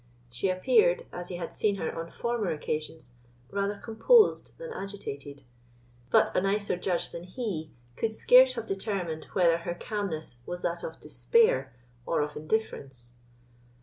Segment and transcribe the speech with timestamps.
[0.31, 3.13] She appeared, as he had seen her on former occasions,
[3.51, 5.43] rather composed than agitated;
[6.09, 10.81] but a nicer judge than he could scarce have determined whether her calmness was that
[10.81, 13.13] of despair or of indifference.